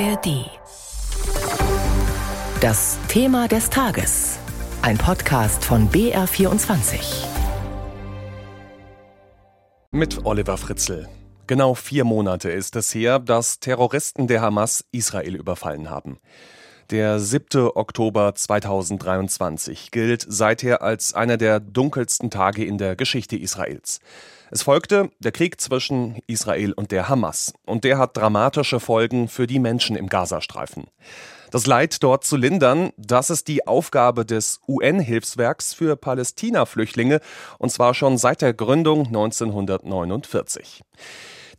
ARD. 0.00 0.50
Das 2.60 2.98
Thema 3.06 3.46
des 3.46 3.70
Tages. 3.70 4.38
Ein 4.82 4.98
Podcast 4.98 5.64
von 5.64 5.88
BR24. 5.88 7.26
Mit 9.92 10.24
Oliver 10.24 10.56
Fritzl. 10.56 11.06
Genau 11.46 11.74
vier 11.74 12.04
Monate 12.04 12.50
ist 12.50 12.74
es 12.74 12.92
her, 12.92 13.20
dass 13.20 13.60
Terroristen 13.60 14.26
der 14.26 14.40
Hamas 14.40 14.84
Israel 14.90 15.36
überfallen 15.36 15.90
haben. 15.90 16.18
Der 16.90 17.20
7. 17.20 17.70
Oktober 17.74 18.34
2023 18.34 19.92
gilt 19.92 20.26
seither 20.28 20.82
als 20.82 21.14
einer 21.14 21.36
der 21.36 21.60
dunkelsten 21.60 22.30
Tage 22.30 22.64
in 22.64 22.78
der 22.78 22.96
Geschichte 22.96 23.36
Israels. 23.36 24.00
Es 24.50 24.62
folgte 24.62 25.10
der 25.18 25.32
Krieg 25.32 25.60
zwischen 25.60 26.20
Israel 26.26 26.72
und 26.72 26.92
der 26.92 27.08
Hamas. 27.08 27.54
Und 27.66 27.84
der 27.84 27.98
hat 27.98 28.16
dramatische 28.16 28.80
Folgen 28.80 29.28
für 29.28 29.46
die 29.46 29.58
Menschen 29.58 29.96
im 29.96 30.08
Gazastreifen. 30.08 30.84
Das 31.50 31.66
Leid 31.66 32.02
dort 32.02 32.24
zu 32.24 32.36
lindern, 32.36 32.90
das 32.96 33.30
ist 33.30 33.46
die 33.46 33.66
Aufgabe 33.66 34.26
des 34.26 34.60
UN-Hilfswerks 34.66 35.72
für 35.72 35.96
Palästina-Flüchtlinge, 35.96 37.20
und 37.58 37.70
zwar 37.70 37.94
schon 37.94 38.18
seit 38.18 38.42
der 38.42 38.54
Gründung 38.54 39.06
1949. 39.06 40.82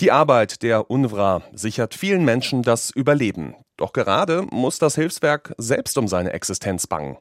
Die 0.02 0.12
Arbeit 0.12 0.62
der 0.63 0.91
UNRWA 0.91 1.43
sichert 1.54 1.95
vielen 1.95 2.26
Menschen 2.26 2.62
das 2.62 2.91
Überleben. 2.91 3.55
Doch 3.77 3.93
gerade 3.93 4.41
muss 4.52 4.79
das 4.79 4.95
Hilfswerk 4.95 5.54
selbst 5.57 5.98
um 5.98 6.09
seine 6.09 6.34
Existenz 6.34 6.88
bangen. 6.88 7.17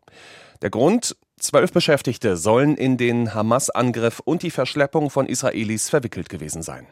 Der 0.60 0.70
Grund, 0.70 1.16
Zwölf 1.38 1.72
Beschäftigte 1.72 2.36
sollen 2.36 2.76
in 2.76 2.96
den 2.96 3.34
Hamas-Angriff 3.34 4.20
und 4.24 4.42
die 4.42 4.50
Verschleppung 4.50 5.10
von 5.10 5.26
Israelis 5.26 5.90
verwickelt 5.90 6.28
gewesen 6.28 6.62
sein. 6.62 6.86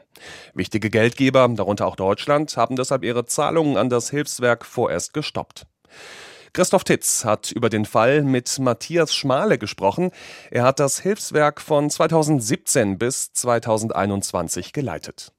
Wichtige 0.52 0.90
Geldgeber, 0.90 1.48
darunter 1.48 1.86
auch 1.86 1.96
Deutschland, 1.96 2.56
haben 2.56 2.76
deshalb 2.76 3.04
ihre 3.04 3.24
Zahlungen 3.24 3.76
an 3.76 3.88
das 3.88 4.10
Hilfswerk 4.10 4.66
vorerst 4.66 5.14
gestoppt. 5.14 5.66
Christoph 6.52 6.84
Titz 6.84 7.24
hat 7.24 7.50
über 7.50 7.70
den 7.70 7.86
Fall 7.86 8.22
mit 8.22 8.58
Matthias 8.58 9.14
Schmale 9.14 9.56
gesprochen. 9.56 10.10
Er 10.50 10.64
hat 10.64 10.80
das 10.80 10.98
Hilfswerk 11.00 11.62
von 11.62 11.88
2017 11.88 12.98
bis 12.98 13.32
2021 13.32 14.74
geleitet. 14.74 15.32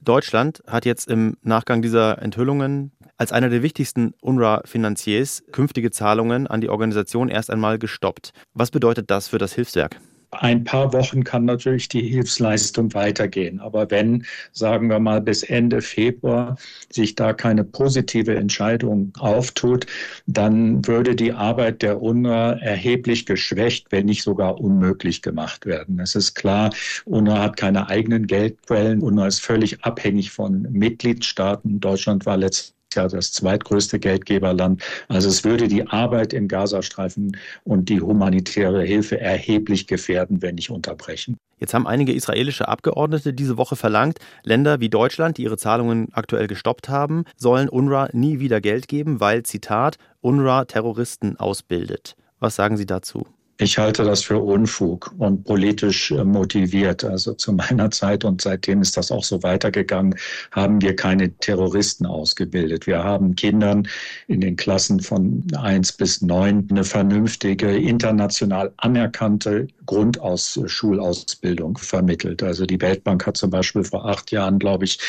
Deutschland 0.00 0.62
hat 0.66 0.84
jetzt 0.84 1.08
im 1.08 1.36
Nachgang 1.42 1.82
dieser 1.82 2.22
Enthüllungen 2.22 2.92
als 3.16 3.32
einer 3.32 3.48
der 3.48 3.62
wichtigsten 3.62 4.14
UNRWA-Finanziers 4.20 5.42
künftige 5.50 5.90
Zahlungen 5.90 6.46
an 6.46 6.60
die 6.60 6.68
Organisation 6.68 7.28
erst 7.28 7.50
einmal 7.50 7.78
gestoppt. 7.78 8.32
Was 8.54 8.70
bedeutet 8.70 9.10
das 9.10 9.28
für 9.28 9.38
das 9.38 9.54
Hilfswerk? 9.54 10.00
Ein 10.30 10.64
paar 10.64 10.92
Wochen 10.92 11.24
kann 11.24 11.44
natürlich 11.46 11.88
die 11.88 12.02
Hilfsleistung 12.02 12.92
weitergehen. 12.94 13.60
Aber 13.60 13.90
wenn, 13.90 14.26
sagen 14.52 14.90
wir 14.90 14.98
mal, 14.98 15.20
bis 15.20 15.42
Ende 15.42 15.80
Februar 15.80 16.56
sich 16.90 17.14
da 17.14 17.32
keine 17.32 17.64
positive 17.64 18.36
Entscheidung 18.36 19.12
auftut, 19.18 19.86
dann 20.26 20.86
würde 20.86 21.16
die 21.16 21.32
Arbeit 21.32 21.82
der 21.82 22.02
UNRWA 22.02 22.52
erheblich 22.60 23.26
geschwächt, 23.26 23.86
wenn 23.90 24.06
nicht 24.06 24.22
sogar 24.22 24.60
unmöglich 24.60 25.22
gemacht 25.22 25.66
werden. 25.66 25.98
Es 25.98 26.14
ist 26.14 26.34
klar, 26.34 26.74
UNRWA 27.06 27.42
hat 27.42 27.56
keine 27.56 27.88
eigenen 27.88 28.26
Geldquellen. 28.26 29.00
UNRWA 29.00 29.26
ist 29.26 29.40
völlig 29.40 29.84
abhängig 29.84 30.30
von 30.30 30.62
Mitgliedstaaten. 30.70 31.80
Deutschland 31.80 32.26
war 32.26 32.36
letztes 32.36 32.77
ja 32.94 33.08
das 33.08 33.32
zweitgrößte 33.32 33.98
Geldgeberland. 33.98 34.82
Also 35.08 35.28
es 35.28 35.44
würde 35.44 35.68
die 35.68 35.86
Arbeit 35.86 36.32
im 36.32 36.48
Gazastreifen 36.48 37.36
und 37.64 37.88
die 37.88 38.00
humanitäre 38.00 38.82
Hilfe 38.82 39.20
erheblich 39.20 39.86
gefährden, 39.86 40.42
wenn 40.42 40.56
nicht 40.56 40.70
unterbrechen. 40.70 41.36
Jetzt 41.60 41.74
haben 41.74 41.86
einige 41.86 42.12
israelische 42.12 42.68
Abgeordnete 42.68 43.32
diese 43.32 43.56
Woche 43.56 43.76
verlangt, 43.76 44.18
Länder 44.44 44.80
wie 44.80 44.88
Deutschland, 44.88 45.38
die 45.38 45.42
ihre 45.42 45.58
Zahlungen 45.58 46.08
aktuell 46.12 46.46
gestoppt 46.46 46.88
haben, 46.88 47.24
sollen 47.36 47.68
UNRWA 47.68 48.10
nie 48.12 48.38
wieder 48.38 48.60
Geld 48.60 48.86
geben, 48.88 49.20
weil, 49.20 49.42
Zitat, 49.42 49.96
UNRWA 50.20 50.66
Terroristen 50.66 51.36
ausbildet. 51.36 52.14
Was 52.38 52.54
sagen 52.54 52.76
Sie 52.76 52.86
dazu? 52.86 53.26
Ich 53.60 53.76
halte 53.76 54.04
das 54.04 54.22
für 54.22 54.38
Unfug 54.38 55.12
und 55.18 55.42
politisch 55.42 56.12
äh, 56.12 56.22
motiviert. 56.22 57.02
Also 57.02 57.34
zu 57.34 57.52
meiner 57.52 57.90
Zeit 57.90 58.24
und 58.24 58.40
seitdem 58.40 58.82
ist 58.82 58.96
das 58.96 59.10
auch 59.10 59.24
so 59.24 59.42
weitergegangen, 59.42 60.14
haben 60.52 60.80
wir 60.80 60.94
keine 60.94 61.36
Terroristen 61.38 62.06
ausgebildet. 62.06 62.86
Wir 62.86 63.02
haben 63.02 63.34
Kindern 63.34 63.88
in 64.28 64.40
den 64.40 64.54
Klassen 64.54 65.00
von 65.00 65.44
eins 65.56 65.90
bis 65.92 66.22
neun 66.22 66.68
eine 66.70 66.84
vernünftige, 66.84 67.76
international 67.76 68.72
anerkannte 68.76 69.66
Grundschulausbildung 69.86 71.78
vermittelt. 71.78 72.44
Also 72.44 72.64
die 72.64 72.80
Weltbank 72.80 73.26
hat 73.26 73.36
zum 73.36 73.50
Beispiel 73.50 73.82
vor 73.82 74.06
acht 74.06 74.30
Jahren, 74.30 74.60
glaube 74.60 74.84
ich, 74.84 75.00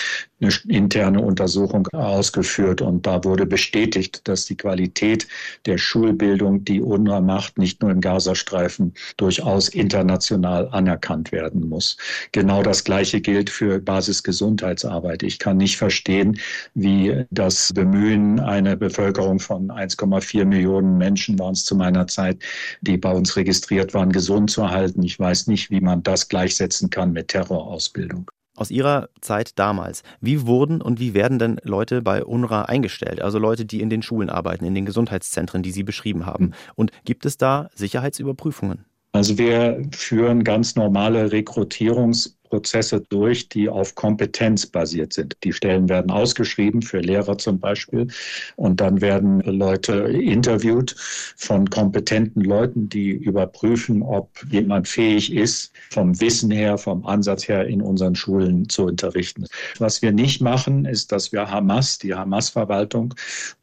eine 0.41 0.51
interne 0.67 1.21
Untersuchung 1.21 1.87
ausgeführt 1.87 2.81
und 2.81 3.05
da 3.05 3.23
wurde 3.23 3.45
bestätigt, 3.45 4.27
dass 4.27 4.45
die 4.45 4.55
Qualität 4.55 5.27
der 5.65 5.77
Schulbildung, 5.77 6.63
die 6.63 6.81
UNRWA 6.81 7.21
macht, 7.21 7.57
nicht 7.57 7.81
nur 7.81 7.91
im 7.91 8.01
Gazastreifen 8.01 8.93
durchaus 9.17 9.69
international 9.69 10.69
anerkannt 10.71 11.31
werden 11.31 11.67
muss. 11.67 11.97
Genau 12.31 12.63
das 12.63 12.83
Gleiche 12.83 13.21
gilt 13.21 13.49
für 13.49 13.79
Basisgesundheitsarbeit. 13.79 15.23
Ich 15.23 15.39
kann 15.39 15.57
nicht 15.57 15.77
verstehen, 15.77 16.39
wie 16.73 17.25
das 17.31 17.71
Bemühen 17.73 18.39
einer 18.39 18.75
Bevölkerung 18.75 19.39
von 19.39 19.69
1,4 19.69 20.45
Millionen 20.45 20.97
Menschen 20.97 21.37
waren 21.39 21.53
es 21.53 21.65
zu 21.65 21.75
meiner 21.75 22.07
Zeit, 22.07 22.41
die 22.81 22.97
bei 22.97 23.11
uns 23.11 23.35
registriert 23.35 23.93
waren, 23.93 24.11
gesund 24.11 24.51
zu 24.51 24.61
erhalten. 24.61 25.03
Ich 25.03 25.19
weiß 25.19 25.47
nicht, 25.47 25.69
wie 25.69 25.81
man 25.81 26.03
das 26.03 26.29
gleichsetzen 26.29 26.89
kann 26.89 27.11
mit 27.11 27.29
Terrorausbildung. 27.29 28.29
Aus 28.59 28.71
Ihrer 28.71 29.07
Zeit 29.21 29.57
damals, 29.57 30.03
wie 30.19 30.45
wurden 30.45 30.81
und 30.81 30.99
wie 30.99 31.13
werden 31.13 31.39
denn 31.39 31.61
Leute 31.63 32.01
bei 32.01 32.25
UNRWA 32.25 32.63
eingestellt? 32.63 33.21
Also 33.21 33.39
Leute, 33.39 33.63
die 33.63 33.79
in 33.79 33.89
den 33.89 34.01
Schulen 34.01 34.29
arbeiten, 34.29 34.65
in 34.65 34.75
den 34.75 34.85
Gesundheitszentren, 34.85 35.63
die 35.63 35.71
Sie 35.71 35.83
beschrieben 35.83 36.25
haben. 36.25 36.51
Und 36.75 36.91
gibt 37.05 37.25
es 37.25 37.37
da 37.37 37.69
Sicherheitsüberprüfungen? 37.73 38.83
Also 39.13 39.37
wir 39.37 39.81
führen 39.91 40.43
ganz 40.43 40.75
normale 40.75 41.27
Rekrutierungs- 41.27 42.35
Prozesse 42.49 43.01
durch, 43.09 43.49
die 43.49 43.69
auf 43.69 43.95
Kompetenz 43.95 44.65
basiert 44.65 45.13
sind. 45.13 45.37
Die 45.43 45.53
Stellen 45.53 45.87
werden 45.87 46.11
ausgeschrieben 46.11 46.81
für 46.81 46.99
Lehrer 46.99 47.37
zum 47.37 47.59
Beispiel 47.59 48.07
und 48.55 48.81
dann 48.81 49.01
werden 49.01 49.41
Leute 49.41 49.93
interviewt 49.93 50.95
von 51.37 51.69
kompetenten 51.69 52.43
Leuten, 52.43 52.89
die 52.89 53.11
überprüfen, 53.11 54.01
ob 54.01 54.29
jemand 54.49 54.87
fähig 54.87 55.33
ist, 55.33 55.71
vom 55.91 56.19
Wissen 56.19 56.51
her, 56.51 56.77
vom 56.77 57.05
Ansatz 57.05 57.47
her 57.47 57.67
in 57.67 57.81
unseren 57.81 58.15
Schulen 58.15 58.67
zu 58.69 58.85
unterrichten. 58.85 59.45
Was 59.77 60.01
wir 60.01 60.11
nicht 60.11 60.41
machen, 60.41 60.85
ist, 60.85 61.11
dass 61.11 61.31
wir 61.31 61.49
Hamas, 61.49 61.99
die 61.99 62.13
Hamas-Verwaltung, 62.13 63.13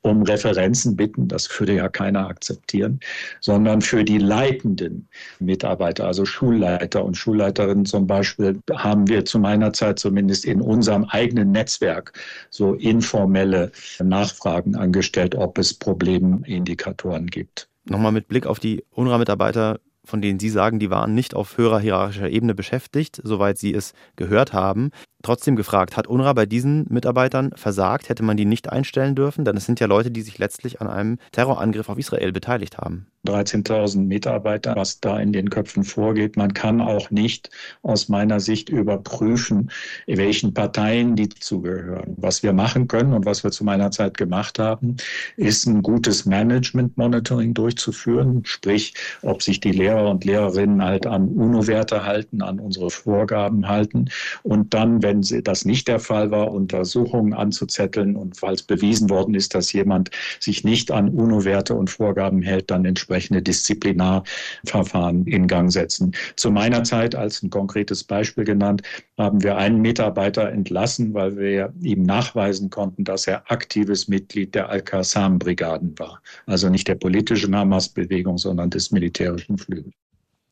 um 0.03 0.23
Referenzen 0.23 0.97
bitten, 0.97 1.29
das 1.29 1.49
würde 1.59 1.75
ja 1.75 1.89
keiner 1.89 2.29
akzeptieren, 2.29 3.01
sondern 3.41 3.81
für 3.81 4.05
die 4.05 4.19
leitenden 4.19 5.09
Mitarbeiter, 5.41 6.07
also 6.07 6.25
Schulleiter 6.25 7.05
und 7.05 7.17
Schulleiterinnen 7.17 7.87
zum 7.87 8.07
Beispiel, 8.07 8.61
haben 8.77 9.09
wir 9.09 9.25
zu 9.25 9.39
meiner 9.39 9.73
Zeit 9.73 9.99
zumindest 9.99 10.45
in 10.45 10.61
unserem 10.61 11.05
eigenen 11.05 11.53
Netzwerk 11.53 12.13
so 12.51 12.75
informelle 12.75 13.73
Nachfragen 14.03 14.77
angestellt, 14.77 15.35
ob 15.35 15.59
es 15.59 15.75
Problemindikatoren 15.75 17.27
gibt. 17.27 17.69
Nochmal 17.85 18.13
mit 18.13 18.29
Blick 18.29 18.47
auf 18.47 18.59
die 18.59 18.85
UNRWA-Mitarbeiter, 18.91 19.79
von 20.05 20.21
denen 20.21 20.39
Sie 20.39 20.51
sagen, 20.51 20.79
die 20.79 20.91
waren 20.91 21.15
nicht 21.15 21.35
auf 21.35 21.59
höherer 21.59 21.81
hierarchischer 21.81 22.29
Ebene 22.29 22.55
beschäftigt, 22.55 23.21
soweit 23.23 23.59
Sie 23.59 23.75
es 23.75 23.93
gehört 24.17 24.53
haben. 24.53 24.91
Trotzdem 25.27 25.57
gefragt, 25.57 25.97
hat 25.97 26.07
UNRWA 26.07 26.35
bei 26.35 26.47
diesen 26.47 26.87
Mitarbeitern 26.89 27.51
versagt? 27.57 28.09
Hätte 28.09 28.23
man 28.23 28.37
die 28.37 28.45
nicht 28.45 28.71
einstellen 28.71 29.17
dürfen? 29.17 29.45
Denn 29.45 29.57
es 29.57 29.67
sind 29.67 29.81
ja 29.81 29.89
Leute, 29.89 30.13
die 30.13 30.23
sich 30.23 30.39
letztlich 30.39 30.81
an 30.81 30.87
einem 30.87 31.19
Terrorangriff 31.33 31.89
auf 31.89 31.99
Israel 31.99 32.31
beteiligt 32.31 32.79
haben. 32.79 33.09
13.000 33.27 34.07
Mitarbeiter, 34.07 34.75
was 34.77 35.01
da 35.01 35.19
in 35.19 35.33
den 35.33 35.51
Köpfen 35.51 35.85
vorgeht. 35.85 36.37
Man 36.37 36.55
kann 36.55 36.81
auch 36.81 37.11
nicht 37.11 37.51
aus 37.83 38.09
meiner 38.09 38.41
Sicht 38.41 38.69
überprüfen, 38.69 39.71
welchen 40.07 40.55
Parteien 40.55 41.17
die 41.17 41.29
zugehören. 41.29 42.15
Was 42.17 42.43
wir 42.43 42.53
machen 42.53 42.89
können 42.89 43.13
und 43.13 43.27
was 43.27 43.45
wir 43.45 43.51
zu 43.51 43.65
meiner 43.65 43.91
Zeit 43.91 44.17
gemacht 44.17 44.59
haben, 44.59 44.97
ist 45.37 45.67
ein 45.67 45.83
gutes 45.83 46.25
Management-Monitoring 46.25 47.53
durchzuführen, 47.53 48.43
sprich, 48.45 48.95
ob 49.23 49.43
sich 49.43 49.61
die 49.61 49.73
Lehrer 49.73 50.09
und 50.09 50.25
Lehrerinnen 50.25 50.83
halt 50.83 51.07
an 51.07 51.29
UNO-Werte 51.29 52.05
halten, 52.05 52.43
an 52.43 52.61
unsere 52.61 52.91
Vorgaben 52.91 53.69
halten 53.69 54.07
und 54.45 54.73
dann, 54.73 55.03
wenn 55.03 55.16
das 55.21 55.65
nicht 55.65 55.89
der 55.89 56.01
Fall 56.01 56.31
war, 56.31 56.53
Untersuchungen 56.53 57.33
anzuzetteln 57.33 58.17
und 58.17 58.37
falls 58.37 58.63
bewiesen 58.63 59.11
worden 59.11 59.35
ist, 59.35 59.55
dass 59.55 59.73
jemand 59.73 60.11
sich 60.41 60.65
nicht 60.65 60.91
an 60.91 61.09
UNO-Werte 61.09 61.75
und 61.75 61.91
Vorgaben 61.91 62.43
hält, 62.43 62.71
dann 62.71 62.85
entsprechend 62.85 63.07
entsprechende 63.17 63.43
Disziplinarverfahren 63.43 65.27
in 65.27 65.47
Gang 65.47 65.71
setzen. 65.71 66.13
Zu 66.37 66.51
meiner 66.51 66.85
Zeit, 66.85 67.15
als 67.15 67.43
ein 67.43 67.51
konkretes 67.51 68.05
Beispiel 68.05 68.45
genannt, 68.45 68.83
haben 69.19 69.43
wir 69.43 69.57
einen 69.57 69.81
Mitarbeiter 69.81 70.51
entlassen, 70.51 71.15
weil 71.15 71.37
wir 71.37 71.73
ihm 71.81 72.03
nachweisen 72.03 72.71
konnten, 72.71 73.05
dass 73.05 73.27
er 73.27 73.51
aktives 73.51 74.09
Mitglied 74.09 74.55
der 74.55 74.69
Al-Qassam-Brigaden 74.69 75.99
war. 75.99 76.21
Also 76.47 76.69
nicht 76.69 76.89
der 76.89 76.97
politischen 76.97 77.55
Hamas-Bewegung, 77.55 78.39
sondern 78.39 78.71
des 78.71 78.91
militärischen 78.91 79.59
Flügels. 79.59 79.95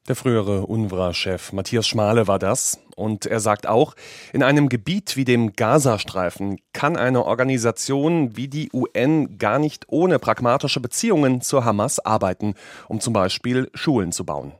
Der 0.07 0.17
frühere 0.17 0.67
UNRWA-Chef 0.67 1.55
Matthias 1.55 1.89
Schmale 1.89 2.29
war 2.29 2.39
das. 2.39 2.79
Und 2.95 3.25
er 3.25 3.41
sagt 3.41 3.67
auch, 3.67 3.95
in 4.35 4.43
einem 4.43 4.69
Gebiet 4.69 5.17
wie 5.17 5.25
dem 5.25 5.55
Gazastreifen 5.55 6.61
kann 6.75 6.99
eine 6.99 7.25
Organisation 7.25 8.37
wie 8.37 8.49
die 8.49 8.69
UN 8.75 9.39
gar 9.39 9.59
nicht 9.59 9.87
ohne 9.89 10.19
pragmatische 10.19 10.81
Beziehungen 10.81 11.41
zur 11.41 11.65
Hamas 11.65 12.01
arbeiten, 12.01 12.55
um 12.87 13.01
zum 13.01 13.15
Beispiel 13.15 13.71
Schulen 13.73 14.13
zu 14.13 14.27
bauen. 14.27 14.53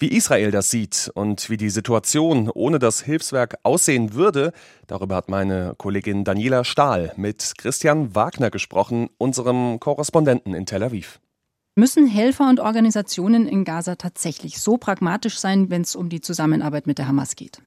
Wie 0.00 0.08
Israel 0.08 0.50
das 0.50 0.68
sieht 0.68 1.12
und 1.14 1.48
wie 1.48 1.56
die 1.56 1.70
Situation 1.70 2.50
ohne 2.52 2.80
das 2.80 3.00
Hilfswerk 3.00 3.58
aussehen 3.62 4.14
würde, 4.14 4.52
darüber 4.88 5.14
hat 5.14 5.28
meine 5.28 5.74
Kollegin 5.78 6.24
Daniela 6.24 6.64
Stahl 6.64 7.12
mit 7.16 7.54
Christian 7.56 8.16
Wagner 8.16 8.50
gesprochen, 8.50 9.10
unserem 9.16 9.78
Korrespondenten 9.78 10.54
in 10.54 10.66
Tel 10.66 10.82
Aviv. 10.82 11.20
Müssen 11.78 12.06
Helfer 12.06 12.48
und 12.48 12.58
Organisationen 12.58 13.46
in 13.46 13.62
Gaza 13.62 13.96
tatsächlich 13.96 14.60
so 14.60 14.78
pragmatisch 14.78 15.38
sein, 15.38 15.68
wenn 15.68 15.82
es 15.82 15.94
um 15.94 16.08
die 16.08 16.22
Zusammenarbeit 16.22 16.86
mit 16.86 16.96
der 16.96 17.06
Hamas 17.06 17.36
geht? 17.36 17.60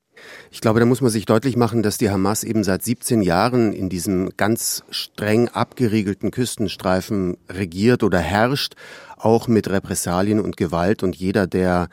Ich 0.49 0.61
glaube, 0.61 0.79
da 0.79 0.87
muss 0.87 1.01
man 1.01 1.11
sich 1.11 1.27
deutlich 1.27 1.55
machen, 1.55 1.83
dass 1.83 1.99
die 1.99 2.09
Hamas 2.09 2.43
eben 2.43 2.63
seit 2.63 2.81
17 2.81 3.21
Jahren 3.21 3.71
in 3.71 3.87
diesem 3.87 4.31
ganz 4.35 4.83
streng 4.89 5.49
abgeriegelten 5.49 6.31
Küstenstreifen 6.31 7.37
regiert 7.49 8.01
oder 8.01 8.17
herrscht, 8.17 8.73
auch 9.15 9.47
mit 9.47 9.69
Repressalien 9.69 10.39
und 10.39 10.57
Gewalt. 10.57 11.03
Und 11.03 11.15
jeder, 11.15 11.45
der 11.45 11.87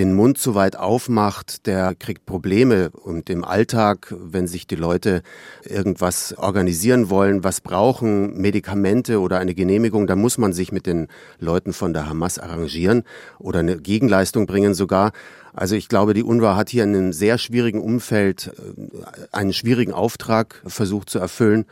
den 0.00 0.14
Mund 0.14 0.38
zu 0.38 0.54
weit 0.54 0.76
aufmacht, 0.76 1.66
der 1.66 1.94
kriegt 1.94 2.24
Probleme. 2.24 2.88
Und 2.90 3.28
im 3.28 3.44
Alltag, 3.44 4.14
wenn 4.18 4.46
sich 4.46 4.66
die 4.66 4.76
Leute 4.76 5.22
irgendwas 5.62 6.34
organisieren 6.38 7.10
wollen, 7.10 7.44
was 7.44 7.60
brauchen, 7.60 8.40
Medikamente 8.40 9.20
oder 9.20 9.38
eine 9.38 9.54
Genehmigung, 9.54 10.06
dann 10.06 10.18
muss 10.18 10.38
man 10.38 10.54
sich 10.54 10.72
mit 10.72 10.86
den 10.86 11.08
Leuten 11.38 11.74
von 11.74 11.92
der 11.92 12.08
Hamas 12.08 12.38
arrangieren 12.38 13.04
oder 13.38 13.58
eine 13.58 13.76
Gegenleistung 13.76 14.46
bringen 14.46 14.72
sogar. 14.72 15.12
Also 15.52 15.74
ich 15.74 15.88
glaube, 15.88 16.14
die 16.14 16.22
UNRWA 16.22 16.56
hat 16.56 16.70
hier 16.70 16.84
in 16.84 16.96
einem 16.96 17.12
sehr 17.12 17.36
schwierigen 17.36 17.82
Umfeld 17.82 18.52
äh, 18.56 19.26
einen 19.32 19.52
schwierigen 19.52 19.92
Auftrag 19.92 20.62
versucht 20.64 21.10
zu 21.10 21.18
erfüllen 21.18 21.66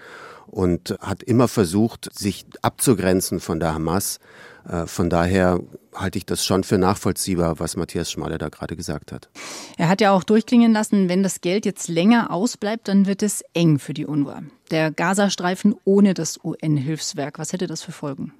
und 0.46 0.96
hat 1.00 1.22
immer 1.22 1.48
versucht, 1.48 2.10
sich 2.12 2.44
abzugrenzen 2.60 3.40
von 3.40 3.58
der 3.58 3.72
Hamas. 3.72 4.18
Äh, 4.68 4.86
von 4.86 5.10
daher 5.10 5.60
halte 5.94 6.18
ich 6.18 6.26
das 6.26 6.44
schon 6.44 6.62
für 6.64 6.78
nachvollziehbar, 6.78 7.58
was 7.58 7.76
Matthias 7.76 8.10
Schmaler 8.10 8.38
da 8.38 8.48
gerade 8.48 8.76
gesagt 8.76 9.12
hat. 9.12 9.28
Er 9.76 9.88
hat 9.88 10.00
ja 10.00 10.12
auch 10.12 10.22
durchklingen 10.22 10.72
lassen, 10.72 11.08
wenn 11.08 11.22
das 11.22 11.40
Geld 11.40 11.64
jetzt 11.64 11.88
länger 11.88 12.30
ausbleibt, 12.30 12.88
dann 12.88 13.06
wird 13.06 13.22
es 13.22 13.42
eng 13.54 13.78
für 13.78 13.94
die 13.94 14.06
UNRWA. 14.06 14.42
Der 14.70 14.90
Gazastreifen 14.90 15.74
ohne 15.84 16.14
das 16.14 16.38
UN-Hilfswerk, 16.44 17.38
was 17.38 17.52
hätte 17.52 17.66
das 17.66 17.82
für 17.82 17.92
Folgen? 17.92 18.32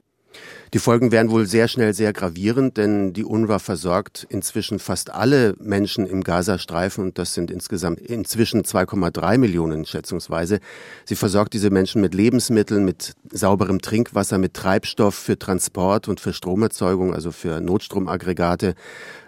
Die 0.75 0.78
Folgen 0.78 1.12
wären 1.12 1.30
wohl 1.30 1.46
sehr 1.46 1.66
schnell 1.66 1.94
sehr 1.94 2.12
gravierend, 2.12 2.76
denn 2.76 3.14
die 3.14 3.25
UNRWA 3.25 3.58
versorgt 3.58 4.26
inzwischen 4.28 4.78
fast 4.78 5.10
alle 5.10 5.54
Menschen 5.58 6.06
im 6.06 6.22
Gazastreifen 6.22 7.04
und 7.04 7.19
das 7.19 7.32
sind 7.32 7.50
insgesamt 7.50 8.00
inzwischen 8.00 8.62
2,3 8.62 9.38
Millionen 9.38 9.86
schätzungsweise. 9.86 10.60
Sie 11.06 11.16
versorgt 11.16 11.54
diese 11.54 11.70
Menschen 11.70 12.02
mit 12.02 12.12
Lebensmitteln, 12.12 12.84
mit 12.84 13.14
sauberem 13.30 13.80
Trinkwasser, 13.80 14.36
mit 14.36 14.52
Treibstoff 14.52 15.14
für 15.14 15.38
Transport 15.38 16.06
und 16.06 16.20
für 16.20 16.34
Stromerzeugung, 16.34 17.14
also 17.14 17.32
für 17.32 17.62
Notstromaggregate. 17.62 18.74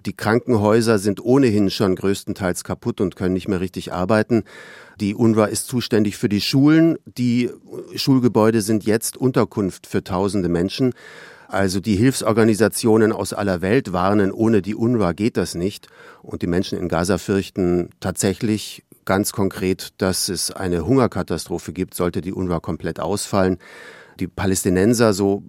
Die 0.04 0.14
Krankenhäuser 0.14 0.98
sind 0.98 1.24
ohnehin 1.24 1.70
schon 1.70 1.96
größtenteils 1.96 2.64
kaputt 2.64 3.00
und 3.00 3.16
können 3.16 3.32
nicht 3.32 3.48
mehr 3.48 3.60
richtig 3.60 3.94
arbeiten. 3.94 4.44
Die 5.00 5.14
UNRWA 5.14 5.46
ist 5.46 5.66
zuständig 5.66 6.18
für 6.18 6.28
die 6.28 6.42
Schulen. 6.42 6.98
Die 7.06 7.50
Schulgebäude 7.96 8.60
sind 8.60 8.84
jetzt 8.84 9.16
Unterkunft 9.16 9.86
für 9.86 10.04
tausende 10.04 10.50
Menschen. 10.50 10.92
Also 11.48 11.80
die 11.80 11.96
Hilfsorganisationen 11.96 13.10
aus 13.10 13.32
aller 13.32 13.62
Welt 13.62 13.92
warnen, 13.92 14.30
ohne 14.30 14.62
die 14.62 14.74
UNRWA 14.74 15.12
geht 15.12 15.38
das 15.38 15.54
nicht. 15.54 15.88
Und 16.22 16.42
die 16.42 16.46
Menschen 16.46 16.78
in 16.78 16.88
Gaza 16.88 17.16
fürchten 17.16 17.88
tatsächlich 17.98 18.84
ganz 19.06 19.32
konkret, 19.32 19.88
dass 19.96 20.28
es 20.28 20.52
eine 20.52 20.86
Hungerkatastrophe 20.86 21.72
gibt, 21.72 21.94
sollte 21.94 22.20
die 22.20 22.32
UNRWA 22.32 22.60
komplett 22.60 23.00
ausfallen. 23.00 23.58
Die 24.20 24.28
Palästinenser, 24.28 25.14
so 25.14 25.42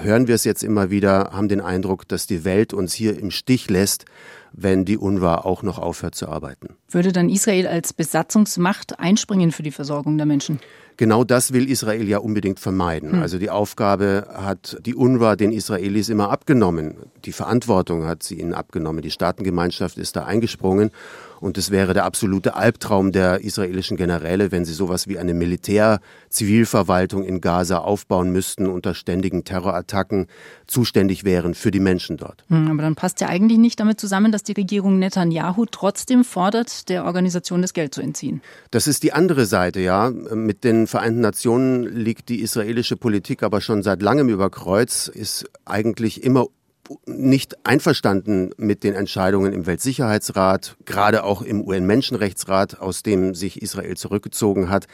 hören 0.00 0.28
wir 0.28 0.34
es 0.34 0.44
jetzt 0.44 0.64
immer 0.64 0.90
wieder, 0.90 1.30
haben 1.32 1.48
den 1.48 1.60
Eindruck, 1.60 2.08
dass 2.08 2.26
die 2.26 2.44
Welt 2.44 2.72
uns 2.72 2.94
hier 2.94 3.18
im 3.18 3.30
Stich 3.30 3.68
lässt, 3.68 4.06
wenn 4.56 4.84
die 4.84 4.96
UNRWA 4.96 5.38
auch 5.38 5.62
noch 5.62 5.78
aufhört 5.78 6.14
zu 6.14 6.28
arbeiten. 6.28 6.76
Würde 6.88 7.12
dann 7.12 7.28
Israel 7.28 7.66
als 7.66 7.92
Besatzungsmacht 7.92 8.98
einspringen 9.00 9.50
für 9.50 9.64
die 9.64 9.72
Versorgung 9.72 10.16
der 10.16 10.26
Menschen? 10.26 10.60
Genau 10.96 11.24
das 11.24 11.52
will 11.52 11.68
Israel 11.68 12.08
ja 12.08 12.18
unbedingt 12.18 12.60
vermeiden. 12.60 13.12
Hm. 13.12 13.22
Also 13.22 13.38
die 13.38 13.50
Aufgabe 13.50 14.28
hat 14.32 14.78
die 14.84 14.94
UNRWA 14.94 15.36
den 15.36 15.52
Israelis 15.52 16.08
immer 16.08 16.30
abgenommen. 16.30 16.94
Die 17.24 17.32
Verantwortung 17.32 18.04
hat 18.04 18.22
sie 18.22 18.38
ihnen 18.38 18.54
abgenommen. 18.54 19.02
Die 19.02 19.10
Staatengemeinschaft 19.10 19.98
ist 19.98 20.16
da 20.16 20.24
eingesprungen. 20.24 20.90
Und 21.44 21.58
es 21.58 21.70
wäre 21.70 21.92
der 21.92 22.06
absolute 22.06 22.54
Albtraum 22.54 23.12
der 23.12 23.42
israelischen 23.44 23.98
Generäle, 23.98 24.50
wenn 24.50 24.64
sie 24.64 24.72
sowas 24.72 25.08
wie 25.08 25.18
eine 25.18 25.34
Militär-Zivilverwaltung 25.34 27.22
in 27.22 27.42
Gaza 27.42 27.78
aufbauen 27.78 28.32
müssten, 28.32 28.66
unter 28.66 28.94
ständigen 28.94 29.44
Terrorattacken 29.44 30.26
zuständig 30.66 31.24
wären 31.24 31.52
für 31.52 31.70
die 31.70 31.80
Menschen 31.80 32.16
dort. 32.16 32.44
Hm, 32.48 32.70
aber 32.70 32.80
dann 32.80 32.94
passt 32.94 33.20
ja 33.20 33.28
eigentlich 33.28 33.58
nicht 33.58 33.78
damit 33.78 34.00
zusammen, 34.00 34.32
dass 34.32 34.42
die 34.42 34.52
Regierung 34.52 34.98
Netanyahu 34.98 35.66
trotzdem 35.70 36.24
fordert, 36.24 36.88
der 36.88 37.04
Organisation 37.04 37.60
das 37.60 37.74
Geld 37.74 37.92
zu 37.94 38.00
entziehen. 38.00 38.40
Das 38.70 38.86
ist 38.86 39.02
die 39.02 39.12
andere 39.12 39.44
Seite, 39.44 39.80
ja. 39.80 40.10
Mit 40.10 40.64
den 40.64 40.83
Vereinten 40.86 41.20
Nationen 41.20 41.84
liegt 41.84 42.28
die 42.28 42.40
israelische 42.40 42.96
Politik 42.96 43.42
aber 43.42 43.60
schon 43.60 43.82
seit 43.82 44.02
langem 44.02 44.28
über 44.28 44.50
Kreuz, 44.50 45.08
ist 45.08 45.46
eigentlich 45.64 46.22
immer 46.22 46.46
nicht 47.06 47.66
einverstanden 47.66 48.50
mit 48.56 48.84
den 48.84 48.94
Entscheidungen 48.94 49.52
im 49.52 49.66
Weltsicherheitsrat, 49.66 50.76
gerade 50.84 51.24
auch 51.24 51.42
im 51.42 51.66
UN-Menschenrechtsrat, 51.66 52.80
aus 52.80 53.02
dem 53.02 53.34
sich 53.34 53.62
Israel 53.62 53.96
zurückgezogen 53.96 54.68
hat. 54.68 54.86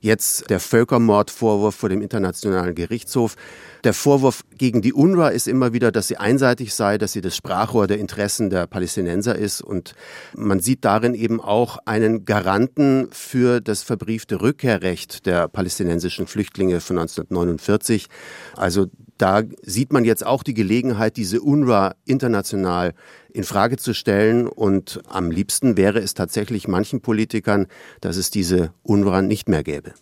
Jetzt 0.00 0.50
der 0.50 0.60
Völkermordvorwurf 0.60 1.74
vor 1.74 1.88
dem 1.88 2.02
Internationalen 2.02 2.74
Gerichtshof. 2.74 3.36
Der 3.84 3.94
Vorwurf 3.94 4.42
gegen 4.58 4.82
die 4.82 4.92
UNRWA 4.92 5.28
ist 5.28 5.46
immer 5.46 5.72
wieder, 5.72 5.92
dass 5.92 6.08
sie 6.08 6.16
einseitig 6.16 6.74
sei, 6.74 6.98
dass 6.98 7.12
sie 7.12 7.20
das 7.20 7.36
Sprachrohr 7.36 7.86
der 7.86 7.98
Interessen 7.98 8.50
der 8.50 8.66
Palästinenser 8.66 9.36
ist. 9.36 9.60
Und 9.60 9.94
man 10.34 10.58
sieht 10.58 10.84
darin 10.84 11.14
eben 11.14 11.40
auch 11.40 11.78
einen 11.84 12.24
Garanten 12.24 13.08
für 13.12 13.60
das 13.60 13.82
verbriefte 13.82 14.40
Rückkehrrecht 14.40 15.26
der 15.26 15.46
palästinensischen 15.46 16.26
Flüchtlinge 16.26 16.80
von 16.80 16.98
1949. 16.98 18.08
Also 18.56 18.86
da 19.18 19.42
sieht 19.62 19.92
man 19.92 20.04
jetzt 20.04 20.26
auch 20.26 20.42
die 20.42 20.54
Gelegenheit, 20.54 21.16
diese 21.16 21.40
UNRWA 21.40 21.94
international 22.04 22.94
in 23.32 23.44
Frage 23.44 23.76
zu 23.76 23.94
stellen. 23.94 24.46
Und 24.46 25.00
am 25.08 25.30
liebsten 25.30 25.76
wäre 25.76 26.00
es 26.00 26.14
tatsächlich 26.14 26.68
manchen 26.68 27.00
Politikern, 27.00 27.66
dass 28.00 28.16
es 28.16 28.30
diese 28.30 28.72
UNRWA 28.82 29.22
nicht 29.22 29.48
mehr 29.48 29.62
gäbe. 29.62 29.92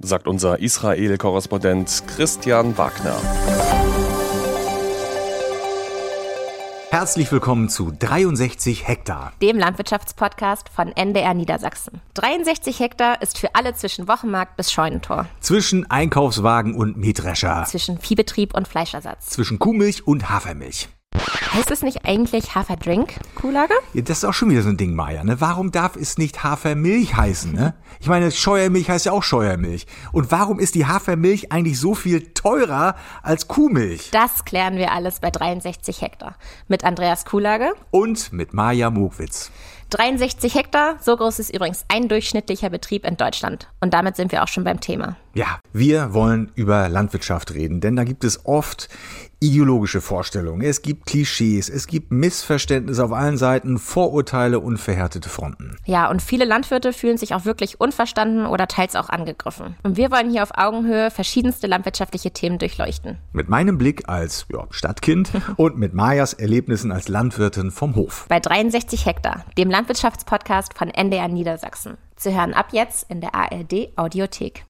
Sagt 0.00 0.26
unser 0.26 0.60
Israel-Korrespondent 0.60 2.04
Christian 2.06 2.78
Wagner. 2.78 3.20
Herzlich 6.92 7.30
willkommen 7.30 7.68
zu 7.68 7.92
63 7.96 8.88
Hektar, 8.88 9.32
dem 9.40 9.56
Landwirtschaftspodcast 9.58 10.68
von 10.68 10.88
NDR 10.88 11.34
Niedersachsen. 11.34 12.00
63 12.14 12.80
Hektar 12.80 13.22
ist 13.22 13.38
für 13.38 13.54
alle 13.54 13.74
zwischen 13.74 14.08
Wochenmarkt 14.08 14.56
bis 14.56 14.72
Scheunentor. 14.72 15.26
Zwischen 15.38 15.88
Einkaufswagen 15.88 16.74
und 16.74 16.96
Mähdrescher. 16.96 17.64
Zwischen 17.68 18.00
Viehbetrieb 18.00 18.56
und 18.56 18.66
Fleischersatz. 18.66 19.26
Zwischen 19.26 19.60
Kuhmilch 19.60 20.04
und 20.04 20.30
Hafermilch. 20.30 20.88
Heißt 21.52 21.72
es 21.72 21.82
nicht 21.82 22.04
eigentlich 22.04 22.54
Haferdrink, 22.54 23.14
Kuhlage? 23.34 23.74
Ja, 23.92 24.02
das 24.02 24.18
ist 24.18 24.24
auch 24.24 24.32
schon 24.32 24.50
wieder 24.50 24.62
so 24.62 24.68
ein 24.68 24.76
Ding, 24.76 24.94
Maja. 24.94 25.24
Ne? 25.24 25.40
Warum 25.40 25.72
darf 25.72 25.96
es 25.96 26.16
nicht 26.16 26.44
Hafermilch 26.44 27.16
heißen? 27.16 27.52
Ne? 27.52 27.74
Ich 27.98 28.06
meine, 28.06 28.30
Scheuermilch 28.30 28.88
heißt 28.88 29.06
ja 29.06 29.12
auch 29.12 29.24
Scheuermilch. 29.24 29.88
Und 30.12 30.30
warum 30.30 30.60
ist 30.60 30.76
die 30.76 30.86
Hafermilch 30.86 31.50
eigentlich 31.50 31.80
so 31.80 31.96
viel 31.96 32.32
teurer 32.34 32.94
als 33.24 33.48
Kuhmilch? 33.48 34.10
Das 34.12 34.44
klären 34.44 34.76
wir 34.76 34.92
alles 34.92 35.18
bei 35.18 35.32
63 35.32 36.02
Hektar. 36.02 36.36
Mit 36.68 36.84
Andreas 36.84 37.24
Kuhlage. 37.24 37.72
Und 37.90 38.32
mit 38.32 38.54
Maja 38.54 38.90
Mogwitz. 38.90 39.50
63 39.90 40.54
Hektar, 40.54 40.96
so 41.00 41.16
groß 41.16 41.38
ist 41.38 41.54
übrigens 41.54 41.84
ein 41.88 42.08
durchschnittlicher 42.08 42.70
Betrieb 42.70 43.04
in 43.04 43.16
Deutschland. 43.16 43.68
Und 43.80 43.92
damit 43.92 44.16
sind 44.16 44.32
wir 44.32 44.42
auch 44.42 44.48
schon 44.48 44.64
beim 44.64 44.80
Thema. 44.80 45.16
Ja, 45.34 45.60
wir 45.72 46.12
wollen 46.12 46.50
über 46.54 46.88
Landwirtschaft 46.88 47.54
reden, 47.54 47.80
denn 47.80 47.96
da 47.96 48.04
gibt 48.04 48.24
es 48.24 48.44
oft 48.46 48.88
ideologische 49.40 50.02
Vorstellungen, 50.02 50.60
es 50.60 50.82
gibt 50.82 51.06
Klischees, 51.06 51.70
es 51.70 51.86
gibt 51.86 52.12
Missverständnisse 52.12 53.02
auf 53.02 53.12
allen 53.12 53.38
Seiten, 53.38 53.78
Vorurteile 53.78 54.60
und 54.60 54.76
verhärtete 54.76 55.30
Fronten. 55.30 55.76
Ja, 55.86 56.10
und 56.10 56.20
viele 56.20 56.44
Landwirte 56.44 56.92
fühlen 56.92 57.16
sich 57.16 57.34
auch 57.34 57.46
wirklich 57.46 57.80
unverstanden 57.80 58.44
oder 58.44 58.68
teils 58.68 58.96
auch 58.96 59.08
angegriffen. 59.08 59.76
Und 59.82 59.96
wir 59.96 60.10
wollen 60.10 60.30
hier 60.30 60.42
auf 60.42 60.50
Augenhöhe 60.56 61.10
verschiedenste 61.10 61.66
landwirtschaftliche 61.66 62.32
Themen 62.32 62.58
durchleuchten. 62.58 63.16
Mit 63.32 63.48
meinem 63.48 63.78
Blick 63.78 64.08
als 64.08 64.46
ja, 64.52 64.66
Stadtkind 64.70 65.30
und 65.56 65.78
mit 65.78 65.94
Majas 65.94 66.34
Erlebnissen 66.34 66.92
als 66.92 67.08
Landwirtin 67.08 67.70
vom 67.70 67.96
Hof. 67.96 68.26
Bei 68.28 68.40
63 68.40 69.06
Hektar, 69.06 69.46
dem 69.56 69.70
Landwirtschaftspodcast 69.80 70.76
von 70.76 70.90
NDR 70.90 71.28
Niedersachsen. 71.28 71.96
Zu 72.14 72.34
hören 72.34 72.52
ab 72.52 72.66
jetzt 72.72 73.10
in 73.10 73.22
der 73.22 73.34
ARD 73.34 73.96
Audiothek. 73.96 74.58